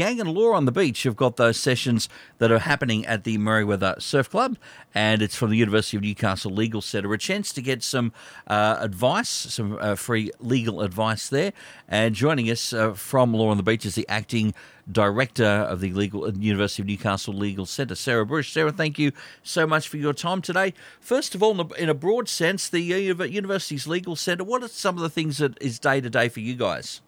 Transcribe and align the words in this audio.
Gang 0.00 0.18
and 0.18 0.32
Law 0.32 0.52
on 0.52 0.64
the 0.64 0.72
Beach 0.72 1.02
have 1.02 1.14
got 1.14 1.36
those 1.36 1.58
sessions 1.58 2.08
that 2.38 2.50
are 2.50 2.60
happening 2.60 3.04
at 3.04 3.24
the 3.24 3.36
Merewether 3.36 4.00
Surf 4.00 4.30
Club, 4.30 4.56
and 4.94 5.20
it's 5.20 5.36
from 5.36 5.50
the 5.50 5.58
University 5.58 5.98
of 5.98 6.02
Newcastle 6.02 6.50
Legal 6.50 6.80
Centre. 6.80 7.12
A 7.12 7.18
chance 7.18 7.52
to 7.52 7.60
get 7.60 7.82
some 7.82 8.14
uh, 8.46 8.78
advice, 8.80 9.28
some 9.28 9.76
uh, 9.78 9.96
free 9.96 10.30
legal 10.40 10.80
advice 10.80 11.28
there. 11.28 11.52
And 11.86 12.14
joining 12.14 12.50
us 12.50 12.72
uh, 12.72 12.94
from 12.94 13.34
Law 13.34 13.50
on 13.50 13.58
the 13.58 13.62
Beach 13.62 13.84
is 13.84 13.94
the 13.94 14.08
acting 14.08 14.54
director 14.90 15.44
of 15.44 15.80
the 15.80 15.92
legal 15.92 16.34
University 16.34 16.80
of 16.80 16.86
Newcastle 16.86 17.34
Legal 17.34 17.66
Centre, 17.66 17.94
Sarah 17.94 18.24
Breusch. 18.24 18.50
Sarah, 18.50 18.72
thank 18.72 18.98
you 18.98 19.12
so 19.42 19.66
much 19.66 19.86
for 19.86 19.98
your 19.98 20.14
time 20.14 20.40
today. 20.40 20.72
First 20.98 21.34
of 21.34 21.42
all, 21.42 21.60
in 21.74 21.90
a, 21.90 21.94
broad 21.94 22.26
sense, 22.26 22.70
the 22.70 22.94
uh, 22.94 23.24
university's 23.24 23.86
legal 23.86 24.16
centre. 24.16 24.44
What 24.44 24.62
are 24.62 24.68
some 24.68 24.96
of 24.96 25.02
the 25.02 25.10
things 25.10 25.36
that 25.36 25.62
is 25.62 25.78
day 25.78 26.00
to 26.00 26.08
day 26.08 26.30
for 26.30 26.40
you 26.40 26.54
guys? 26.54 27.02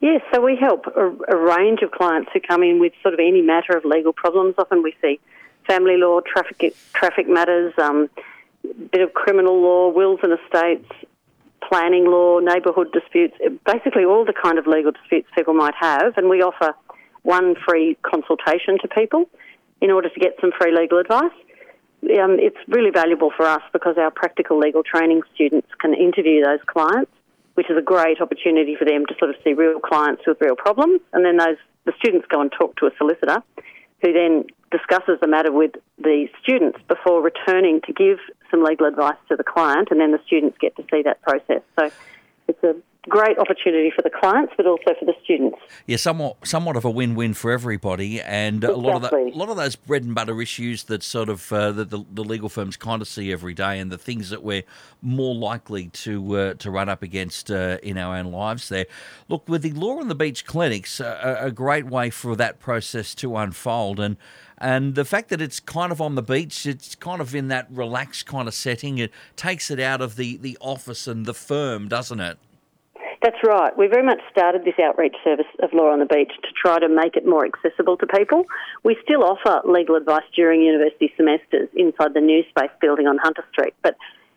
Yes, 0.00 0.20
so 0.32 0.40
we 0.40 0.56
help 0.56 0.86
a, 0.94 1.08
a, 1.28 1.36
range 1.36 1.80
of 1.82 1.90
clients 1.90 2.30
who 2.32 2.40
come 2.40 2.62
in 2.62 2.78
with 2.80 2.92
sort 3.02 3.14
of 3.14 3.20
any 3.20 3.40
matter 3.40 3.76
of 3.76 3.84
legal 3.84 4.12
problems. 4.12 4.54
Often 4.58 4.82
we 4.82 4.94
see 5.00 5.18
family 5.66 5.96
law, 5.96 6.20
traffic 6.20 6.76
traffic 6.92 7.28
matters, 7.28 7.72
um, 7.78 8.10
bit 8.92 9.00
of 9.00 9.14
criminal 9.14 9.60
law, 9.60 9.88
wills 9.88 10.20
and 10.22 10.32
estates, 10.32 10.90
planning 11.66 12.04
law, 12.04 12.40
neighbourhood 12.40 12.92
disputes, 12.92 13.36
basically 13.64 14.04
all 14.04 14.24
the 14.24 14.34
kind 14.34 14.58
of 14.58 14.66
legal 14.66 14.92
disputes 14.92 15.28
people 15.34 15.54
might 15.54 15.74
have. 15.74 16.16
And 16.18 16.28
we 16.28 16.42
offer 16.42 16.74
one 17.22 17.54
free 17.66 17.96
consultation 18.02 18.78
to 18.82 18.88
people 18.88 19.28
in 19.80 19.90
order 19.90 20.10
to 20.10 20.20
get 20.20 20.36
some 20.40 20.52
free 20.60 20.76
legal 20.76 20.98
advice. 20.98 21.32
Um, 22.04 22.36
it's 22.38 22.56
really 22.68 22.90
valuable 22.90 23.32
for 23.34 23.46
us 23.46 23.62
because 23.72 23.96
our 23.96 24.10
practical 24.10 24.58
legal 24.58 24.82
training 24.82 25.22
students 25.34 25.68
can 25.80 25.94
interview 25.94 26.44
those 26.44 26.60
clients 26.66 27.10
which 27.56 27.68
is 27.70 27.76
a 27.76 27.82
great 27.82 28.20
opportunity 28.20 28.76
for 28.78 28.84
them 28.84 29.04
to 29.06 29.14
sort 29.18 29.30
of 29.30 29.36
see 29.42 29.52
real 29.52 29.80
clients 29.80 30.22
with 30.26 30.38
real 30.40 30.56
problems. 30.56 31.00
And 31.12 31.24
then 31.24 31.36
those 31.36 31.56
the 31.84 31.92
students 31.98 32.26
go 32.28 32.40
and 32.40 32.52
talk 32.52 32.76
to 32.76 32.86
a 32.86 32.90
solicitor, 32.98 33.42
who 34.02 34.12
then 34.12 34.44
discusses 34.70 35.18
the 35.20 35.28
matter 35.28 35.52
with 35.52 35.72
the 35.98 36.26
students 36.42 36.78
before 36.88 37.22
returning 37.22 37.80
to 37.86 37.92
give 37.92 38.18
some 38.50 38.62
legal 38.62 38.86
advice 38.86 39.16
to 39.28 39.36
the 39.36 39.44
client, 39.44 39.88
and 39.90 40.00
then 40.00 40.12
the 40.12 40.20
students 40.26 40.58
get 40.60 40.74
to 40.76 40.84
see 40.90 41.02
that 41.02 41.22
process. 41.22 41.62
So 41.78 41.90
it's 42.48 42.62
a 42.64 42.74
great 43.08 43.38
opportunity 43.38 43.90
for 43.94 44.02
the 44.02 44.10
clients, 44.10 44.52
but 44.56 44.66
also 44.66 44.94
for 44.98 45.04
the 45.04 45.14
students. 45.22 45.58
Yeah, 45.86 45.96
somewhat 45.96 46.36
somewhat 46.44 46.76
of 46.76 46.84
a 46.84 46.90
win-win 46.90 47.34
for 47.34 47.50
everybody, 47.50 48.20
and 48.20 48.64
exactly. 48.64 48.74
a 48.74 48.86
lot 48.86 49.04
of 49.04 49.10
the, 49.10 49.16
a 49.16 49.36
lot 49.36 49.48
of 49.48 49.56
those 49.56 49.76
bread 49.76 50.04
and 50.04 50.14
butter 50.14 50.40
issues 50.40 50.84
that 50.84 51.02
sort 51.02 51.28
of 51.28 51.52
uh, 51.52 51.72
that 51.72 51.90
the, 51.90 52.04
the, 52.12 52.24
legal 52.24 52.48
firms 52.48 52.76
kind 52.76 53.00
of 53.00 53.08
see 53.08 53.32
every 53.32 53.54
day, 53.54 53.78
and 53.78 53.90
the 53.90 53.98
things 53.98 54.30
that 54.30 54.42
we're 54.42 54.64
more 55.02 55.34
likely 55.34 55.88
to 55.88 56.36
uh, 56.36 56.54
to 56.54 56.70
run 56.70 56.88
up 56.88 57.02
against 57.02 57.50
uh, 57.50 57.78
in 57.82 57.98
our 57.98 58.16
own 58.16 58.26
lives. 58.26 58.68
There, 58.68 58.86
look 59.28 59.48
with 59.48 59.62
the 59.62 59.72
Law 59.72 59.98
on 60.00 60.08
the 60.08 60.14
Beach 60.14 60.44
clinics, 60.44 61.00
a, 61.00 61.38
a 61.42 61.50
great 61.50 61.86
way 61.86 62.10
for 62.10 62.36
that 62.36 62.60
process 62.60 63.14
to 63.16 63.36
unfold, 63.36 64.00
and. 64.00 64.16
And 64.58 64.94
the 64.94 65.04
fact 65.04 65.28
that 65.28 65.42
it's 65.42 65.60
kind 65.60 65.92
of 65.92 66.00
on 66.00 66.14
the 66.14 66.22
beach, 66.22 66.64
it's 66.64 66.94
kind 66.94 67.20
of 67.20 67.34
in 67.34 67.48
that 67.48 67.66
relaxed 67.70 68.24
kind 68.24 68.48
of 68.48 68.54
setting. 68.54 68.96
It 68.96 69.12
takes 69.36 69.70
it 69.70 69.78
out 69.78 70.00
of 70.00 70.16
the, 70.16 70.38
the 70.38 70.56
office 70.62 71.06
and 71.06 71.26
the 71.26 71.34
firm, 71.34 71.88
doesn't 71.88 72.20
it? 72.20 72.38
That's 73.22 73.36
right. 73.46 73.76
We 73.76 73.86
very 73.86 74.04
much 74.04 74.20
started 74.30 74.64
this 74.64 74.78
outreach 74.82 75.16
service 75.24 75.46
of 75.62 75.72
Law 75.72 75.90
on 75.90 76.00
the 76.00 76.06
Beach 76.06 76.32
to 76.42 76.48
try 76.54 76.78
to 76.78 76.88
make 76.88 77.16
it 77.16 77.26
more 77.26 77.46
accessible 77.46 77.96
to 77.98 78.06
people. 78.06 78.44
We 78.84 78.96
still 79.02 79.24
offer 79.24 79.66
legal 79.66 79.96
advice 79.96 80.24
during 80.34 80.60
university 80.62 81.12
semesters 81.16 81.68
inside 81.74 82.14
the 82.14 82.20
New 82.20 82.42
Space 82.50 82.70
building 82.80 83.06
on 83.06 83.18
Hunter 83.18 83.44
Street, 83.52 83.74
but 83.82 83.96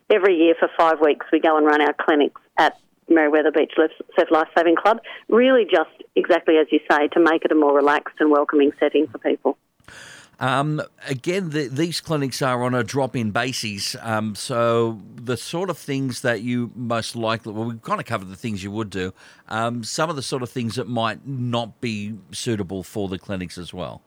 every 0.09 0.37
year 0.37 0.55
for 0.57 0.69
five 0.77 1.01
weeks 1.01 1.25
we 1.31 1.39
go 1.39 1.57
and 1.57 1.65
run 1.65 1.81
our 1.81 1.93
clinics 1.93 2.41
at 2.57 2.77
Merewether 3.09 3.53
Beach 3.53 3.73
Surf 3.75 4.29
Life 4.31 4.47
Saving 4.57 4.75
Club, 4.75 4.99
really 5.27 5.65
just 5.65 5.91
exactly 6.15 6.55
as 6.57 6.67
you 6.71 6.79
say, 6.89 7.07
to 7.09 7.19
make 7.19 7.43
it 7.43 7.51
a 7.51 7.55
more 7.55 7.75
relaxed 7.75 8.15
and 8.19 8.31
welcoming 8.31 8.71
setting 8.79 9.07
for 9.07 9.17
people. 9.17 9.57
Um, 10.39 10.81
again, 11.07 11.49
the, 11.49 11.67
these 11.67 11.99
clinics 11.99 12.41
are 12.41 12.63
on 12.63 12.73
a 12.73 12.83
drop-in 12.83 13.31
basis, 13.31 13.95
um, 14.01 14.35
so 14.35 15.01
the 15.15 15.35
sort 15.35 15.69
of 15.69 15.77
things 15.77 16.21
that 16.21 16.41
you 16.41 16.71
most 16.75 17.15
likely 17.15 17.51
well, 17.51 17.65
we've 17.65 17.81
kind 17.81 17.99
of 17.99 18.05
covered 18.05 18.29
the 18.29 18.37
things 18.37 18.63
you 18.63 18.71
would 18.71 18.89
do. 18.89 19.13
Um, 19.49 19.83
some 19.83 20.09
of 20.09 20.15
the 20.15 20.21
sort 20.21 20.41
of 20.41 20.49
things 20.49 20.75
that 20.75 20.87
might 20.87 21.27
not 21.27 21.81
be 21.81 22.15
suitable 22.31 22.83
for 22.83 23.09
the 23.09 23.19
clinics 23.19 23.57
as 23.57 23.73
well. 23.73 24.01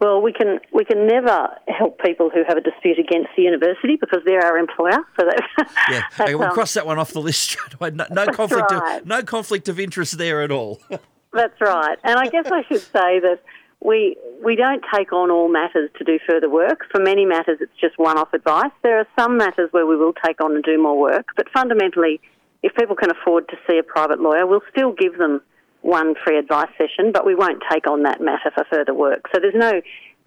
Well, 0.00 0.20
we 0.20 0.32
can 0.32 0.58
we 0.72 0.84
can 0.84 1.06
never 1.06 1.56
help 1.68 2.00
people 2.00 2.30
who 2.30 2.42
have 2.48 2.56
a 2.56 2.60
dispute 2.60 2.98
against 2.98 3.30
the 3.36 3.42
university 3.42 3.96
because 3.96 4.20
they're 4.24 4.44
our 4.44 4.58
employer. 4.58 4.98
So 5.18 5.26
that 5.26 5.40
yeah, 5.90 6.02
okay, 6.20 6.34
we'll 6.34 6.48
um, 6.48 6.54
cross 6.54 6.74
that 6.74 6.84
one 6.84 6.98
off 6.98 7.12
the 7.12 7.20
list 7.20 7.56
No, 7.80 8.06
no 8.10 8.26
conflict, 8.26 8.72
right. 8.72 9.00
of, 9.00 9.06
no 9.06 9.22
conflict 9.22 9.68
of 9.68 9.78
interest 9.78 10.18
there 10.18 10.42
at 10.42 10.50
all. 10.50 10.80
that's 11.32 11.60
right, 11.60 11.96
and 12.02 12.18
I 12.18 12.26
guess 12.26 12.46
I 12.46 12.64
should 12.64 12.80
say 12.80 13.20
that 13.20 13.40
we 13.84 14.16
we 14.42 14.56
don't 14.56 14.82
take 14.92 15.12
on 15.12 15.30
all 15.30 15.48
matters 15.48 15.90
to 15.98 16.04
do 16.04 16.18
further 16.28 16.50
work. 16.50 16.86
For 16.90 17.00
many 17.00 17.24
matters, 17.24 17.58
it's 17.60 17.72
just 17.80 17.98
one-off 17.98 18.32
advice. 18.32 18.72
There 18.82 18.98
are 18.98 19.06
some 19.18 19.36
matters 19.36 19.68
where 19.70 19.86
we 19.86 19.96
will 19.96 20.14
take 20.24 20.42
on 20.42 20.54
and 20.54 20.64
do 20.64 20.82
more 20.82 20.98
work, 20.98 21.28
but 21.36 21.46
fundamentally, 21.54 22.20
if 22.62 22.74
people 22.74 22.96
can 22.96 23.10
afford 23.10 23.48
to 23.48 23.56
see 23.68 23.78
a 23.78 23.82
private 23.82 24.20
lawyer, 24.20 24.46
we'll 24.46 24.64
still 24.70 24.92
give 24.92 25.18
them 25.18 25.40
one 25.82 26.14
free 26.24 26.38
advice 26.38 26.70
session, 26.78 27.12
but 27.12 27.26
we 27.26 27.34
won't 27.34 27.62
take 27.70 27.86
on 27.86 28.02
that 28.04 28.20
matter 28.20 28.50
for 28.54 28.64
further 28.70 28.94
work. 28.94 29.26
So 29.34 29.40
there's 29.40 29.54
no 29.54 29.82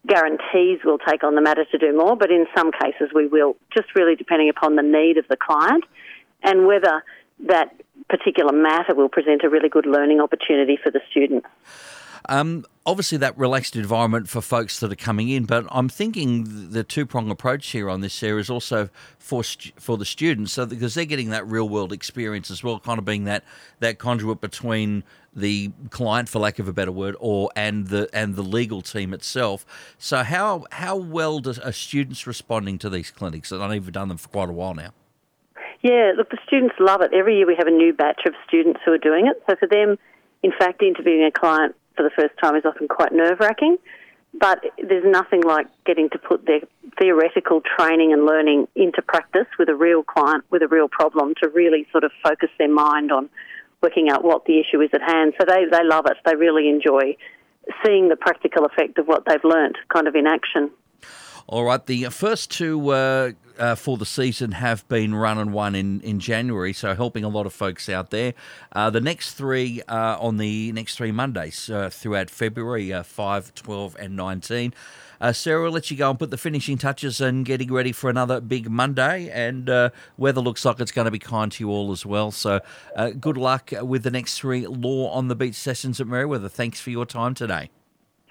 guarantees 0.06 0.79
we'll 0.85 1.00
take 1.00 1.23
on 1.23 1.34
the 1.34 1.41
matter 1.41 1.66
to 1.66 1.78
do 1.79 1.97
more, 1.97 2.16
but 2.16 2.29
in 2.29 2.46
some 2.56 2.72
cases 2.72 3.09
we 3.13 3.28
will, 3.28 3.57
just 3.75 3.88
really 3.96 4.16
depending 4.16 4.50
upon 4.50 4.75
the 4.75 4.84
need 4.84 5.17
of 5.17 5.25
the 5.29 5.35
client 5.35 5.84
and 6.44 6.67
whether 6.67 7.03
that 7.47 7.75
particular 8.07 8.53
matter 8.53 8.94
will 8.94 9.09
present 9.09 9.41
a 9.44 9.50
really 9.50 9.69
good 9.69 9.88
learning 9.88 10.22
opportunity 10.22 10.78
for 10.81 10.91
the 10.91 11.01
student. 11.09 11.44
Um, 12.29 12.66
obviously, 12.88 13.18
that 13.18 13.38
relaxed 13.38 13.75
environment 13.75 14.30
for 14.30 14.42
folks 14.42 14.80
that 14.80 14.92
are 14.92 14.96
coming 14.96 15.28
in, 15.30 15.44
but 15.44 15.66
I'm 15.70 15.90
thinking 15.90 16.72
the 16.72 16.84
two 16.84 17.06
prong 17.06 17.30
approach 17.30 17.68
here 17.68 17.90
on 17.90 18.00
this 18.00 18.20
here 18.20 18.40
is 18.40 18.50
also 18.50 18.90
for 19.20 19.44
for 19.78 19.98
the 19.98 20.06
students, 20.06 20.53
so 20.53 20.66
because 20.66 20.96
they're 20.96 21.06
getting 21.06 21.30
that 21.30 21.46
real 21.46 21.68
world 21.68 21.92
experience 21.92 22.50
as 22.50 22.64
well, 22.64 22.80
kind 22.80 22.97
of 22.97 23.06
being 23.06 23.26
that 23.26 23.44
that 23.81 24.00
conduit 24.00 24.40
between 24.42 25.03
the 25.36 25.72
client, 25.92 26.30
for 26.30 26.40
lack 26.40 26.58
of 26.58 26.68
a 26.68 26.74
better 26.74 26.92
word, 26.92 27.16
or 27.20 27.52
and 27.56 27.90
the 27.90 28.09
and 28.14 28.36
the 28.36 28.42
legal 28.42 28.81
team 28.81 29.14
itself. 29.14 29.66
So 30.00 30.24
how 30.24 30.66
how 30.72 30.96
well 30.96 31.40
do, 31.40 31.53
are 31.64 31.74
students 31.74 32.26
responding 32.26 32.80
to 32.80 32.90
these 32.90 33.12
clinics? 33.12 33.52
And 33.52 33.62
I've 33.62 33.76
even 33.76 33.92
done 33.92 34.08
them 34.08 34.18
for 34.18 34.30
quite 34.30 34.50
a 34.50 34.53
while 34.53 34.74
now. 34.74 34.92
Yeah, 35.81 36.14
look, 36.18 36.31
the 36.31 36.40
students 36.47 36.76
love 36.80 37.02
it. 37.02 37.12
Every 37.14 37.38
year 37.38 37.46
we 37.46 37.56
have 37.56 37.68
a 37.68 37.72
new 37.72 37.94
batch 37.94 38.22
of 38.26 38.34
students 38.47 38.80
who 38.84 38.94
are 38.94 38.97
doing 38.97 39.28
it. 39.28 39.44
So 39.47 39.56
for 39.58 39.68
them, 39.68 40.00
in 40.42 40.52
fact, 40.58 40.81
interviewing 40.81 41.24
a 41.24 41.31
client 41.31 41.76
for 41.97 42.03
the 42.03 42.12
first 42.16 42.38
time 42.41 42.56
is 42.56 42.63
often 42.63 42.88
quite 42.88 43.12
nerve 43.12 43.40
wracking. 43.40 43.78
But 44.40 44.63
there's 44.78 45.06
nothing 45.06 45.41
like 45.41 45.68
getting 45.85 46.09
to 46.12 46.19
put 46.19 46.46
their 46.46 46.59
theoretical 47.00 47.62
training 47.78 48.13
and 48.13 48.25
learning 48.25 48.68
into 48.75 49.02
practice 49.02 49.47
with 49.58 49.68
a 49.68 49.75
real 49.75 50.03
client 50.03 50.44
with 50.52 50.62
a 50.62 50.68
real 50.68 50.88
problem 50.88 51.34
to 51.41 51.50
really 51.50 51.88
sort 51.91 52.03
of 52.03 52.12
focus 52.24 52.50
their 52.59 52.72
mind 52.72 53.12
on 53.12 53.30
working 53.81 54.09
out 54.09 54.24
what 54.24 54.46
the 54.46 54.59
issue 54.59 54.81
is 54.81 54.90
at 54.94 55.02
hand. 55.02 55.34
So 55.40 55.46
they, 55.47 55.66
they 55.66 55.84
love 55.84 56.06
it. 56.06 56.18
They 56.25 56.35
really 56.35 56.69
enjoy 56.69 57.18
seeing 57.85 58.09
the 58.09 58.16
practical 58.16 58.66
effect 58.66 58.97
of 58.97 59.08
what 59.08 59.24
they've 59.28 59.44
learnt 59.44 59.78
kind 59.94 60.08
of 60.08 60.16
in 60.16 60.28
action. 60.28 60.72
All 61.50 61.63
right, 61.63 61.85
the 61.85 62.09
first 62.09 62.52
two 62.52 62.90
uh, 62.90 63.31
uh, 63.58 63.75
for 63.75 63.96
the 63.96 64.06
season 64.06 64.52
have 64.52 64.85
been 64.90 65.16
run 65.16 65.38
and 65.38 65.53
won 65.53 65.75
in, 65.75 66.02
in 66.02 66.19
January, 66.19 66.74
so 66.74 66.94
helping 66.94 67.24
a 67.24 67.30
lot 67.30 67.46
of 67.46 67.53
folks 67.53 67.88
out 67.88 68.09
there. 68.09 68.34
Uh, 68.74 68.90
the 68.90 69.00
next 69.00 69.35
three 69.35 69.81
are 69.88 70.18
on 70.18 70.35
the 70.35 70.74
next 70.74 70.97
three 70.97 71.13
Mondays 71.13 71.69
uh, 71.69 71.90
throughout 71.90 72.30
February 72.30 72.91
uh, 72.91 73.02
5, 73.02 73.56
12, 73.56 73.96
and 73.97 74.18
19. 74.18 74.74
Uh, 75.22 75.31
Sarah, 75.31 75.63
will 75.63 75.72
let 75.72 75.90
you 75.90 75.96
go 75.96 76.09
and 76.09 76.19
put 76.19 76.31
the 76.31 76.38
finishing 76.38 76.78
touches 76.78 77.22
and 77.22 77.46
getting 77.46 77.72
ready 77.72 77.94
for 77.94 78.09
another 78.09 78.41
big 78.41 78.69
Monday. 78.69 79.29
And 79.29 79.69
uh, 79.69 79.91
weather 80.18 80.41
looks 80.41 80.66
like 80.66 80.81
it's 80.81 80.91
going 80.91 81.06
to 81.06 81.12
be 81.12 81.18
kind 81.18 81.50
to 81.53 81.64
you 81.64 81.69
all 81.69 81.94
as 81.94 82.06
well. 82.06 82.29
So 82.31 82.59
uh, 82.94 83.12
good 83.12 83.38
luck 83.38 83.72
with 83.81 84.03
the 84.03 84.12
next 84.12 84.38
three 84.38 84.68
Law 84.68 85.12
on 85.12 85.29
the 85.29 85.35
Beach 85.35 85.56
sessions 85.56 86.02
at 86.02 86.08
Merewether. 86.08 86.52
Thanks 86.52 86.81
for 86.81 86.90
your 86.90 87.06
time 87.06 87.34
today. 87.34 87.69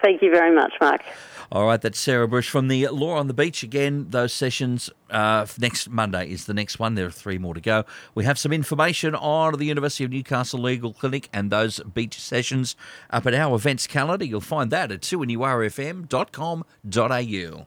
Thank 0.01 0.21
you 0.21 0.29
very 0.29 0.53
much, 0.53 0.73
Mark. 0.79 1.01
All 1.49 1.65
right, 1.65 1.81
that's 1.81 1.97
Sarah 1.97 2.27
Breusch 2.27 2.49
from 2.49 2.67
the 2.67 2.87
Law 2.87 3.15
on 3.15 3.27
the 3.27 3.33
Beach. 3.33 3.63
Again, 3.63 4.07
those 4.09 4.33
sessions 4.33 4.89
uh, 5.09 5.45
next 5.57 5.89
Monday 5.89 6.29
is 6.29 6.45
the 6.45 6.53
next 6.53 6.77
one. 6.77 6.95
There 6.95 7.05
are 7.05 7.11
three 7.11 7.37
more 7.37 7.53
to 7.53 7.61
go. 7.61 7.85
We 8.15 8.25
have 8.25 8.37
some 8.37 8.51
information 8.51 9.15
on 9.15 9.53
the 9.53 9.65
University 9.65 10.03
of 10.03 10.11
Newcastle 10.11 10.59
Legal 10.59 10.91
Clinic 10.93 11.29
and 11.31 11.49
those 11.49 11.79
beach 11.79 12.19
sessions 12.19 12.75
up 13.09 13.25
at 13.25 13.33
our 13.33 13.55
events 13.55 13.87
calendar. 13.87 14.25
You'll 14.25 14.41
find 14.41 14.69
that 14.71 14.91
at 14.91 14.99
2NURFM.com.au. 15.01 17.65